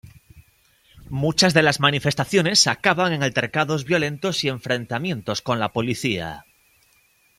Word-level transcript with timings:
Muchas 1.11 1.53
de 1.53 1.61
las 1.61 1.79
manifestaciones 1.79 2.65
acaban 2.65 3.13
en 3.13 3.21
altercados 3.21 3.83
violentos 3.85 4.43
y 4.43 4.47
enfrentamientos 4.47 5.43
con 5.43 5.59
la 5.59 5.73
policía. 5.73 6.43